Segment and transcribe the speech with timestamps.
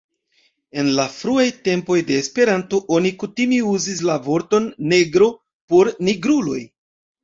[0.83, 5.33] En la fruaj tempoj de Esperanto, oni kutime uzis la vorton negro
[5.73, 6.63] por nigruloj.